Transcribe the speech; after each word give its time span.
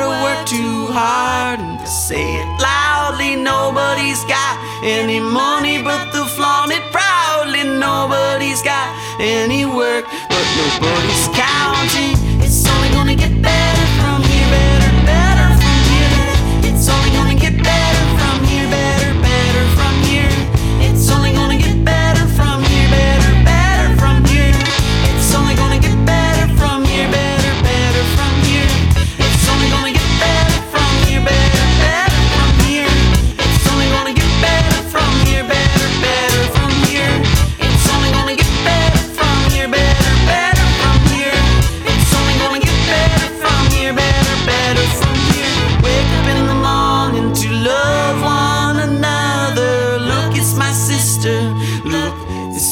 to 0.00 0.08
work 0.24 0.46
too 0.46 0.86
hard 0.92 1.60
and 1.60 1.78
to 1.80 1.86
say 1.86 2.40
it 2.40 2.48
loudly. 2.60 3.36
Nobody's 3.36 4.24
got 4.24 4.54
any 4.84 5.20
money 5.20 5.82
but 5.82 6.12
the 6.12 6.24
flaunt 6.24 6.72
it 6.72 6.84
proudly. 6.90 7.64
Nobody's 7.64 8.62
got 8.62 8.88
any 9.20 9.64
work 9.64 10.04
but 10.28 10.46
nobody's 10.60 11.26
counting. 11.36 12.16
It's 12.40 12.66
only 12.68 12.88
gonna 12.90 13.14
get 13.14 13.42
better. 13.42 13.71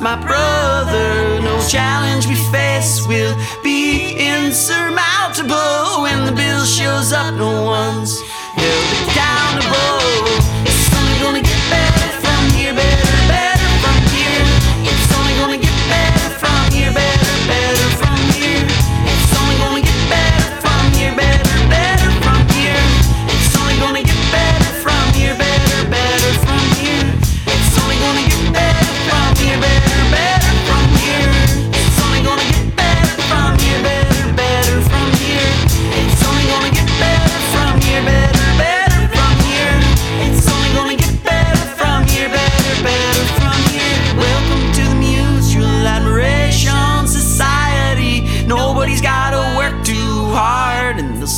My 0.00 0.16
brother. 0.16 1.40
No 1.40 1.60
challenge 1.68 2.26
we 2.26 2.34
face 2.52 3.06
will 3.06 3.36
be 3.62 4.14
insurmountable. 4.18 6.02
When 6.02 6.26
the 6.26 6.32
bill 6.32 6.64
shows 6.64 7.12
up, 7.12 7.34
no 7.34 7.62
one's 7.64 8.20
held 8.20 9.14
down. 9.14 9.35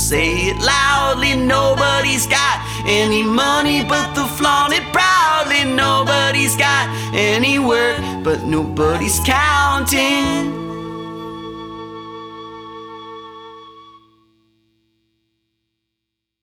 Say 0.09 0.49
it 0.49 0.57
loudly, 0.57 1.35
nobody's 1.35 2.25
got 2.25 2.65
any 2.87 3.21
money, 3.21 3.83
but 3.83 4.15
the 4.15 4.25
flaunt 4.25 4.73
it 4.73 4.81
proudly. 4.91 5.65
Nobody's 5.65 6.57
got 6.57 6.89
any 7.13 7.59
work, 7.59 8.01
but 8.23 8.41
nobody's 8.41 9.19
counting. 9.19 10.68